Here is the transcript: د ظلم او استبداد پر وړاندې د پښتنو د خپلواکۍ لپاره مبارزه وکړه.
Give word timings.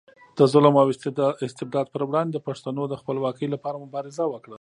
د 0.37 0.39
ظلم 0.53 0.75
او 0.81 0.87
استبداد 1.47 1.87
پر 1.93 2.01
وړاندې 2.07 2.31
د 2.33 2.39
پښتنو 2.47 2.81
د 2.89 2.93
خپلواکۍ 3.01 3.47
لپاره 3.55 3.81
مبارزه 3.85 4.23
وکړه. 4.29 4.49